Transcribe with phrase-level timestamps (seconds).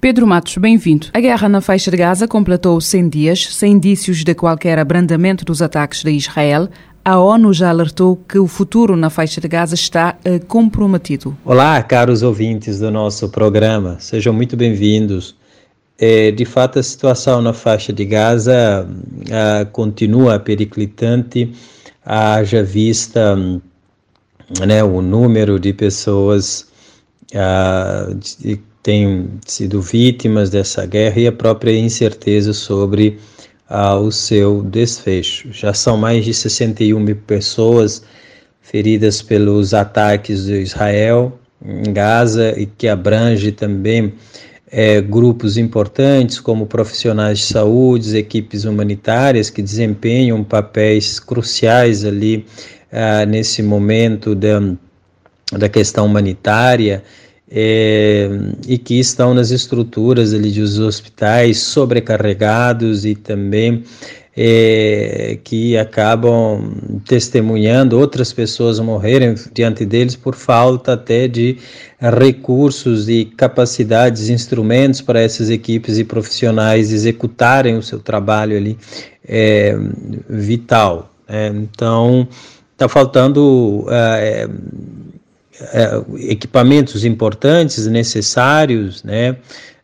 [0.00, 1.08] Pedro Matos, bem-vindo.
[1.12, 5.60] A guerra na faixa de Gaza completou 100 dias, sem indícios de qualquer abrandamento dos
[5.60, 6.68] ataques de Israel.
[7.04, 11.36] A ONU já alertou que o futuro na faixa de Gaza está uh, comprometido.
[11.44, 15.34] Olá, caros ouvintes do nosso programa, sejam muito bem-vindos.
[15.98, 21.52] É, de fato, a situação na faixa de Gaza uh, continua periclitante,
[22.06, 23.36] haja vista
[24.64, 26.68] né, o número de pessoas
[27.34, 33.18] uh, de, têm sido vítimas dessa guerra e a própria incerteza sobre
[33.68, 35.52] ah, o seu desfecho.
[35.52, 38.02] Já são mais de 61 mil pessoas
[38.62, 44.14] feridas pelos ataques de Israel em Gaza e que abrange também
[44.70, 52.46] é, grupos importantes como profissionais de saúde, equipes humanitárias que desempenham papéis cruciais ali
[52.90, 54.62] ah, nesse momento da,
[55.52, 57.04] da questão humanitária
[57.50, 58.28] é,
[58.66, 63.84] e que estão nas estruturas ali dos hospitais sobrecarregados e também
[64.36, 66.72] é, que acabam
[67.04, 71.56] testemunhando outras pessoas morrerem diante deles por falta até de
[72.00, 78.78] recursos e capacidades, instrumentos para essas equipes e profissionais executarem o seu trabalho ali
[79.26, 79.76] é,
[80.28, 81.12] vital.
[81.28, 81.48] Né?
[81.48, 82.28] então,
[82.72, 83.86] está faltando
[86.18, 89.36] equipamentos importantes necessários, né?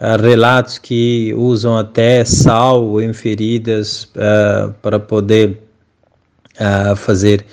[0.00, 5.60] Uh, relatos que usam até sal em feridas uh, para poder
[6.58, 7.44] uh, fazer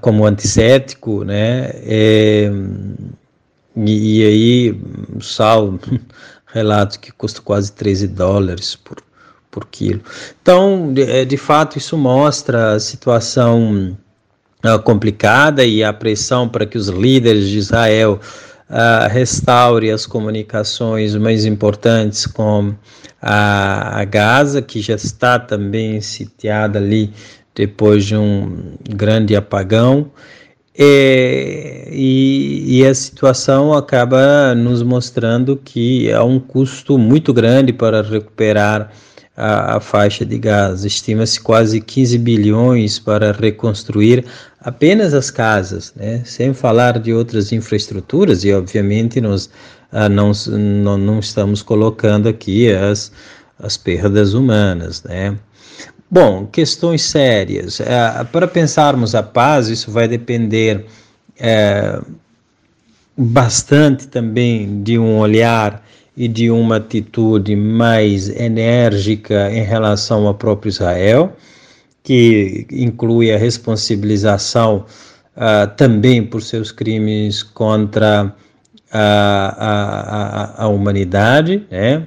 [0.00, 1.72] como antisséptico, né?
[1.84, 2.48] E,
[3.74, 4.80] e, aí
[5.20, 5.80] sal,
[6.46, 8.98] relatos que custa quase 13 dólares por,
[9.50, 10.00] por quilo.
[10.40, 13.98] Então, de, de fato, isso mostra a situação
[14.64, 18.20] uh, complicada e a pressão para que os líderes de Israel
[18.70, 22.74] uh, restaure as comunicações mais importantes com
[23.20, 27.12] a, a Gaza, que já está também sitiada ali
[27.54, 30.10] depois de um grande apagão.
[30.74, 38.00] E, e, e, a situação acaba nos mostrando que há um custo muito grande para
[38.00, 38.90] recuperar
[39.36, 40.84] a, a faixa de gás.
[40.84, 44.24] Estima-se quase 15 bilhões para reconstruir
[44.60, 46.22] apenas as casas, né?
[46.24, 49.50] sem falar de outras infraestruturas, e obviamente nós
[49.90, 53.12] ah, não, não, não, estamos colocando aqui as,
[53.58, 55.02] as perdas humanas.
[55.02, 55.36] Né?
[56.10, 57.80] Bom, questões sérias.
[57.80, 60.86] Ah, para pensarmos a paz, isso vai depender
[61.38, 62.00] é,
[63.16, 65.84] bastante também de um olhar
[66.16, 71.36] e de uma atitude mais enérgica em relação ao próprio Israel,
[72.02, 74.84] que inclui a responsabilização
[75.36, 78.34] uh, também por seus crimes contra
[78.92, 82.06] a, a, a, humanidade, né?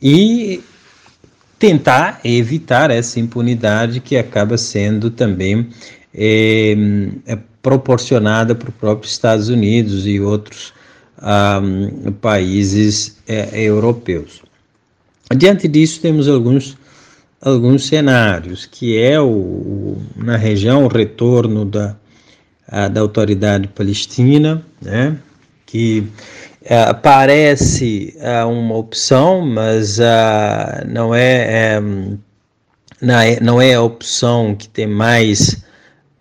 [0.00, 0.62] e
[1.58, 5.68] tentar evitar essa impunidade que acaba sendo também
[6.14, 6.74] é
[7.62, 10.74] proporcionada por próprios Estados Unidos e outros
[11.22, 14.42] um, países é, europeus.
[15.36, 16.76] Diante disso, temos alguns,
[17.40, 21.96] alguns cenários, que é o, o na região o retorno da,
[22.68, 25.16] a, da autoridade palestina, né,
[25.64, 26.06] que
[26.64, 31.78] é, parece é, uma opção, mas uh, não, é,
[33.00, 35.64] é, não é a opção que tem mais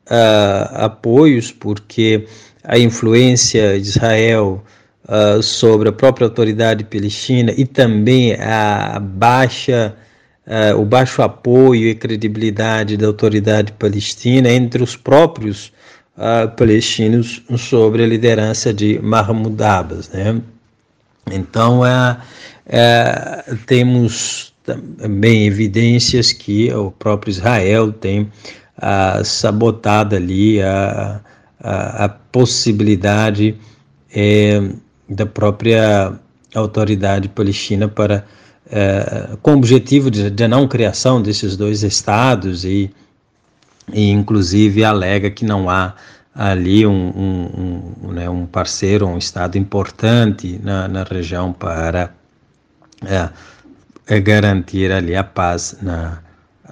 [0.07, 2.25] uh, apoios, porque
[2.63, 4.63] a influência de Israel
[5.11, 9.93] uh, sobre a própria autoridade palestina e também a baixa,
[10.47, 15.73] uh, o baixo apoio e credibilidade da autoridade palestina entre os próprios
[16.17, 20.09] uh, palestinos sobre a liderança de Mahmoud Abbas.
[20.09, 20.41] Né?
[21.29, 22.17] Então, é,
[22.65, 28.31] é, temos também evidências que o próprio Israel tem
[29.23, 31.21] sabotado ali a,
[31.59, 33.55] a, a possibilidade
[34.13, 34.61] é,
[35.11, 36.13] da própria
[36.55, 38.25] autoridade palestina para
[38.69, 42.89] é, com o objetivo de, de não criação desses dois estados e,
[43.91, 45.93] e inclusive alega que não há
[46.33, 52.13] ali um, um, um, né, um parceiro, um Estado importante na, na região para
[53.05, 53.29] é,
[54.07, 56.19] é garantir ali a paz na,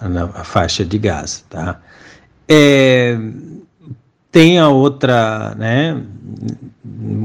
[0.02, 1.42] na faixa de Gaza.
[1.50, 1.82] Tá?
[2.48, 3.18] É,
[4.32, 6.02] tem a outra, né,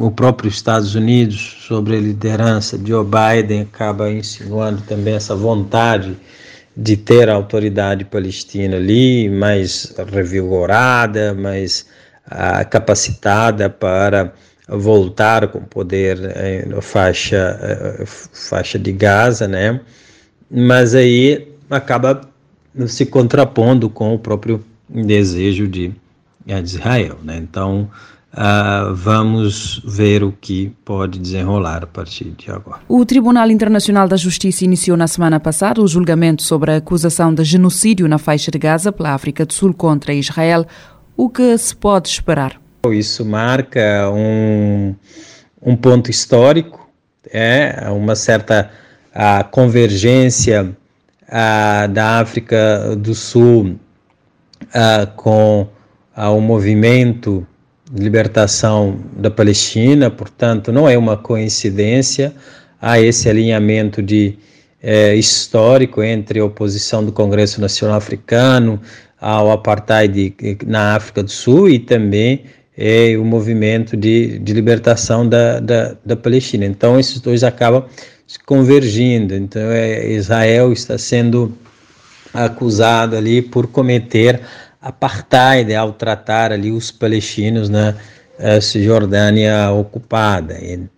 [0.07, 6.15] o próprio Estados Unidos, sobre a liderança de Joe Biden, acaba insinuando também essa vontade
[6.77, 11.87] de ter a autoridade palestina ali mais revigorada, mais
[12.27, 14.35] uh, capacitada para
[14.69, 19.79] voltar com poder eh, na faixa, eh, faixa de Gaza, né?
[20.51, 22.23] Mas aí acaba
[22.87, 25.93] se contrapondo com o próprio desejo de,
[26.47, 27.37] de Israel, né?
[27.37, 27.91] Então,
[28.35, 32.81] Uh, vamos ver o que pode desenrolar a partir de agora.
[32.89, 37.45] O Tribunal Internacional da Justiça iniciou na semana passada o julgamento sobre a acusação de
[37.45, 40.67] genocídio na faixa de Gaza pela África do Sul contra Israel.
[41.17, 42.61] O que se pode esperar?
[42.91, 44.97] Isso marca um,
[45.63, 46.91] um ponto histórico,
[47.33, 48.69] é uma certa
[49.15, 50.77] a convergência
[51.29, 53.79] a, da África do Sul
[54.73, 55.69] a, com
[56.17, 57.47] a, o movimento
[57.95, 62.35] libertação da Palestina, portanto, não é uma coincidência,
[62.81, 64.37] há esse alinhamento de
[64.83, 68.81] é, histórico entre a oposição do Congresso Nacional Africano
[69.21, 70.37] ao apartheid
[70.67, 72.45] na África do Sul e também
[72.77, 76.67] é, o movimento de, de libertação da, da, da Palestina.
[76.67, 77.85] Então, esses dois acabam
[78.27, 79.35] se convergindo.
[79.35, 81.57] Então, é, Israel está sendo
[82.35, 84.41] acusado ali por cometer
[84.85, 87.95] apartheid ao tratar ali os palestinos na
[88.39, 90.59] uh, Cisjordânia ocupada.
[90.61, 90.89] E, uh,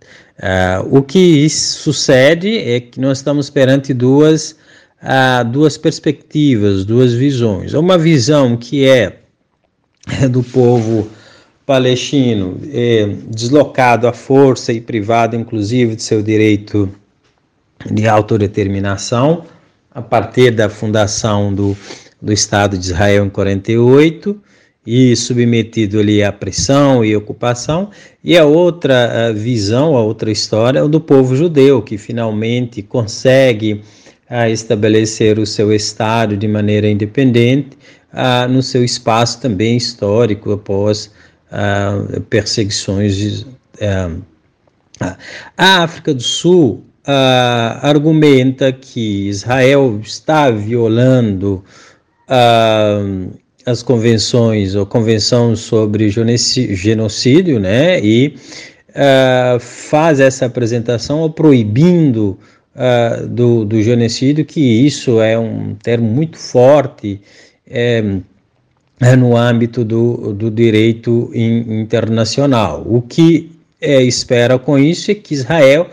[0.91, 4.51] o que sucede é que nós estamos perante duas,
[5.01, 7.73] uh, duas perspectivas, duas visões.
[7.73, 9.19] Uma visão que é
[10.29, 11.09] do povo
[11.65, 16.89] palestino é, deslocado à força e privado, inclusive, de seu direito
[17.91, 19.43] de autodeterminação,
[19.91, 21.75] a partir da fundação do
[22.21, 24.39] do Estado de Israel em 48
[24.85, 27.89] e submetido ali à pressão e ocupação,
[28.23, 33.81] e a outra visão, a outra história é do povo judeu, que finalmente consegue
[34.29, 37.77] a, estabelecer o seu Estado de maneira independente
[38.13, 41.11] a, no seu espaço também histórico após
[41.51, 43.45] a, perseguições.
[45.57, 46.85] a África do Sul
[47.81, 51.63] argumenta que Israel está violando
[52.27, 53.31] uh,
[53.65, 58.35] as convenções, a Convenção sobre Genocídio, né, e
[58.89, 62.37] uh, faz essa apresentação proibindo
[62.75, 67.19] uh, do, do genocídio, que isso é um termo muito forte
[67.69, 68.03] é,
[69.01, 72.83] é no âmbito do, do direito in, internacional.
[72.85, 73.51] O que
[73.81, 75.89] é, espera com isso é que Israel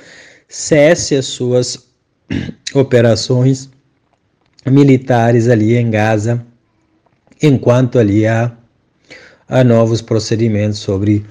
[0.49, 1.87] cesse as suas
[2.75, 3.69] operações
[4.66, 6.44] militares ali em Gaza,
[7.43, 8.52] enquanto ali há,
[9.49, 11.25] há novos procedimentos sobre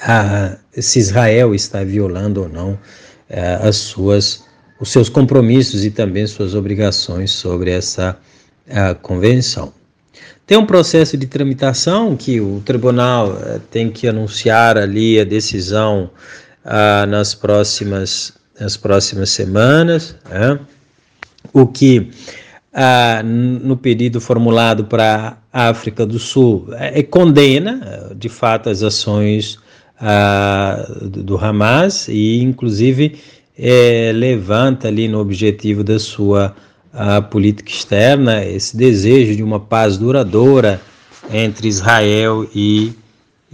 [0.00, 2.78] a, se Israel está violando ou não
[3.28, 4.44] é, as suas,
[4.80, 8.18] os seus compromissos e também suas obrigações sobre essa
[9.02, 9.72] convenção.
[10.46, 16.10] Tem um processo de tramitação que o tribunal é, tem que anunciar ali a decisão
[16.64, 20.14] ah, nas próximas nas próximas semanas.
[20.28, 20.58] Né?
[21.52, 22.10] O que
[22.72, 28.82] ah, no pedido formulado para a África do Sul é, é, condena, de fato, as
[28.82, 29.58] ações
[30.00, 33.18] ah, do Hamas e, inclusive,
[33.58, 36.54] é, levanta ali no objetivo da sua
[37.30, 40.78] política externa esse desejo de uma paz duradoura
[41.32, 42.92] entre Israel e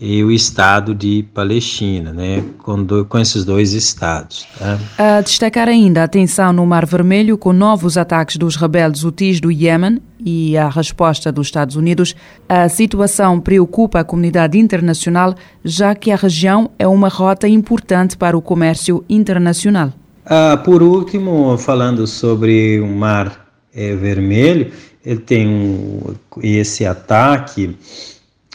[0.01, 4.47] e o Estado de Palestina, né, com, do, com esses dois estados.
[4.57, 4.79] Tá?
[4.97, 9.51] A destacar ainda a tensão no Mar Vermelho com novos ataques dos rebeldes Houthis do
[9.51, 12.15] Iêmen e a resposta dos Estados Unidos,
[12.49, 18.37] a situação preocupa a comunidade internacional, já que a região é uma rota importante para
[18.37, 19.93] o comércio internacional.
[20.25, 24.71] Ah, por último, falando sobre o Mar é, Vermelho,
[25.05, 27.75] ele tem um, esse ataque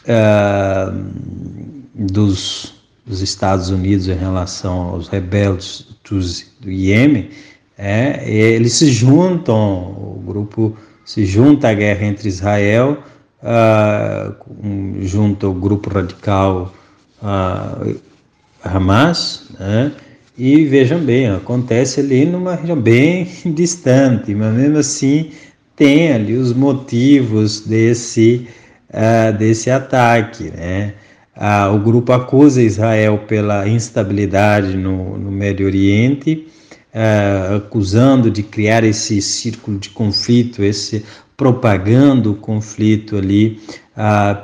[0.04, 1.04] uh,
[1.94, 2.74] dos,
[3.06, 7.30] dos, Estados Unidos em relação aos rebeldes dos, do Iêmen,
[7.76, 12.98] é, eles se juntam, o grupo se junta à guerra entre Israel,
[13.42, 14.34] uh,
[15.02, 16.72] junto ao grupo radical
[17.22, 17.96] uh,
[18.62, 19.92] Hamas, né?
[20.36, 25.30] e vejam bem, acontece ali numa região bem distante, mas mesmo assim
[25.76, 28.46] tem ali os motivos desse
[28.94, 30.44] uh, desse ataque.
[30.50, 30.94] Né?
[31.36, 36.46] Uh, o grupo acusa Israel pela instabilidade no, no Médio Oriente,
[36.94, 41.04] uh, acusando de criar esse círculo de conflito, esse
[41.36, 43.60] propagando o conflito ali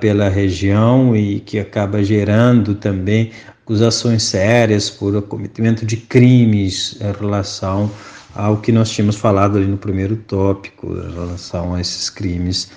[0.00, 3.30] pela região e que acaba gerando também
[3.62, 7.88] acusações sérias por cometimento de crimes em relação
[8.34, 12.70] ao que nós tínhamos falado ali no primeiro tópico, em relação a esses crimes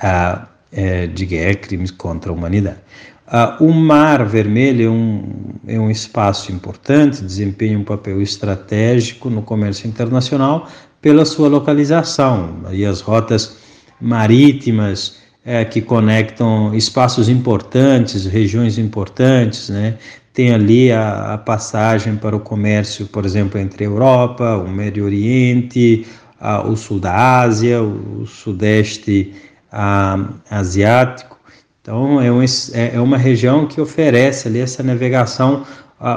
[0.00, 2.78] a, é, de guerra, crimes contra a humanidade.
[3.26, 5.22] Uh, o Mar Vermelho é um,
[5.66, 10.66] é um espaço importante, desempenha um papel estratégico no comércio internacional
[11.02, 12.62] pela sua localização.
[12.72, 13.58] E as rotas
[14.00, 19.98] marítimas é, que conectam espaços importantes, regiões importantes, né?
[20.32, 25.04] tem ali a, a, passagem para o comércio, por exemplo, entre a Europa, o Médio
[25.04, 26.06] Oriente,
[26.40, 29.34] a, o sul da Ásia, o sudeste
[29.70, 30.18] a,
[30.50, 31.38] asiático.
[31.82, 32.46] Então, é, um, é,
[32.94, 35.64] é, uma região que oferece ali essa navegação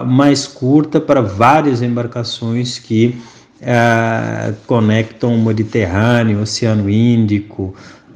[0.06, 3.20] mais curta para várias embarcações que
[4.68, 7.74] conectam o Mediterrâneo, o Oceano Índico,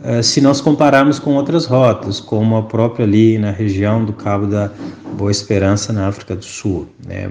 [0.07, 4.45] eh, se nós compararmos com outras rotas, como a própria ali na região do Cabo
[4.45, 4.71] da
[5.17, 6.87] Boa Esperança, na África do Sul.
[7.07, 7.27] Né?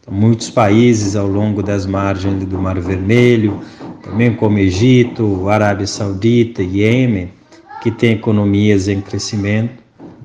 [0.00, 3.60] Então, muitos países ao longo das margens do Mar Vermelho,
[4.02, 7.30] também como Egito, Arábia Saudita Iêmen,
[7.84, 9.74] que têm economias em crescimento,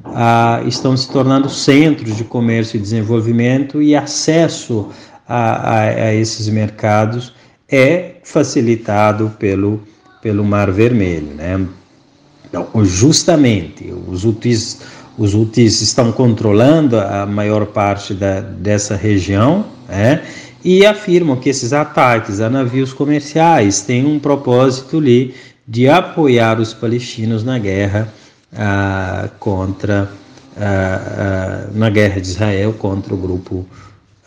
[0.06, 4.88] ah, estão se tornando centros de comércio e desenvolvimento e acesso
[5.28, 7.34] a, a, a esses mercados
[7.70, 9.82] é facilitado pelo,
[10.22, 11.34] pelo Mar Vermelho.
[11.36, 11.68] Né?
[12.48, 14.80] Então, justamente, os UTIs,
[15.18, 20.24] os UTIs estão controlando a maior parte da, dessa região, né?
[20.64, 25.36] e afirmam que esses ataques a navios comerciais têm um propósito ali
[25.70, 28.12] de apoiar os palestinos na guerra
[28.58, 30.10] ah, contra
[30.58, 33.68] ah, ah, na guerra de Israel contra o grupo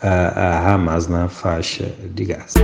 [0.01, 2.59] Hamas na faixa de Gaza.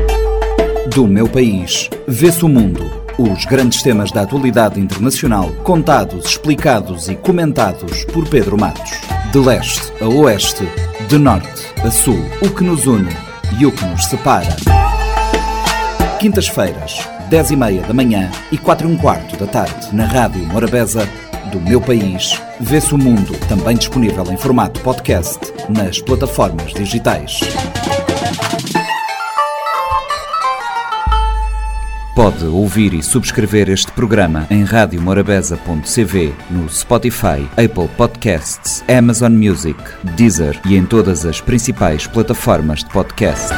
[0.93, 2.83] Do meu país, vê-se o mundo
[3.17, 8.91] os grandes temas da atualidade internacional, contados, explicados e comentados por Pedro Matos.
[9.31, 10.67] De leste a oeste,
[11.07, 13.11] de norte a sul, o que nos une
[13.57, 14.55] e o que nos separa.
[16.19, 20.43] Quintas-feiras, 10 e meia da manhã e 4 e um quarto da tarde, na Rádio
[20.47, 21.07] Morabeza,
[21.51, 27.39] do meu país, vê-se o mundo, também disponível em formato podcast nas plataformas digitais.
[32.15, 39.79] Pode ouvir e subscrever este programa em radiomorabeza.cv, no Spotify, Apple Podcasts, Amazon Music,
[40.15, 43.53] Deezer e em todas as principais plataformas de podcast.